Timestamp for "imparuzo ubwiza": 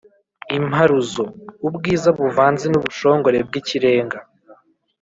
0.57-2.09